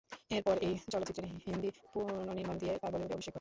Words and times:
এরপর 0.31 0.55
এই 0.61 0.75
চলচ্চিত্রের 0.93 1.27
"হিন্দি 1.45 1.69
পুনর্নির্মাণ" 1.91 2.55
দিয়ে 2.61 2.73
তার 2.81 2.91
বলিউডে 2.93 3.15
অভিষেক 3.15 3.17
ঘটে। 3.17 3.29